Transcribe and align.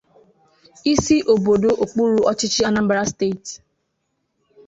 isi 0.93 1.17
obodo 1.33 1.69
okpuru 1.83 2.17
ọchịchị 2.31 2.61
'Anambra 2.63 2.99
East' 3.07 3.47